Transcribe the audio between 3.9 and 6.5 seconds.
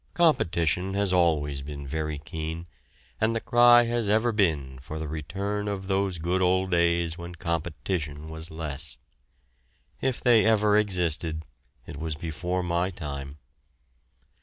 ever been for the return of those good